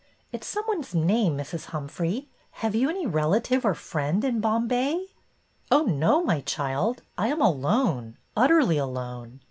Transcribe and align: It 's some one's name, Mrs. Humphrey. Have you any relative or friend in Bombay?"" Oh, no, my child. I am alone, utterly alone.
It 0.31 0.43
's 0.43 0.47
some 0.47 0.65
one's 0.67 0.95
name, 0.95 1.37
Mrs. 1.37 1.65
Humphrey. 1.65 2.27
Have 2.65 2.73
you 2.73 2.89
any 2.89 3.05
relative 3.05 3.63
or 3.63 3.75
friend 3.75 4.23
in 4.25 4.39
Bombay?"" 4.41 5.05
Oh, 5.71 5.83
no, 5.83 6.23
my 6.23 6.39
child. 6.41 7.03
I 7.19 7.27
am 7.27 7.39
alone, 7.39 8.17
utterly 8.35 8.79
alone. 8.79 9.39